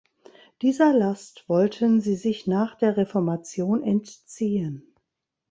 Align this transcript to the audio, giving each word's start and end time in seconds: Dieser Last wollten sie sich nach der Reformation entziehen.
Dieser 0.63 0.93
Last 0.97 1.43
wollten 1.47 2.01
sie 2.01 2.15
sich 2.15 2.47
nach 2.47 2.73
der 2.75 2.97
Reformation 2.97 3.83
entziehen. 3.83 4.81